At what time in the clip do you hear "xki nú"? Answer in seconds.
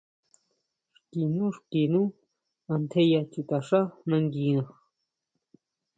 1.07-1.45, 1.55-2.01